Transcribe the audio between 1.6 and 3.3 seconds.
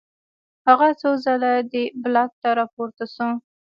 دې بلاک ته راپورته شو